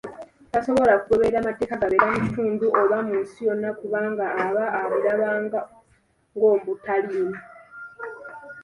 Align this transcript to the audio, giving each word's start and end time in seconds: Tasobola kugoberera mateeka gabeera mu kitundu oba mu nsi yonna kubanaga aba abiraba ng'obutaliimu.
Tasobola 0.51 0.93
kugoberera 1.01 1.47
mateeka 1.47 1.81
gabeera 1.81 2.05
mu 2.11 2.17
kitundu 2.25 2.65
oba 2.81 2.97
mu 3.07 3.15
nsi 3.23 3.39
yonna 3.47 3.69
kubanaga 3.79 4.25
aba 4.45 4.65
abiraba 4.81 5.29
ng'obutaliimu. 5.43 7.37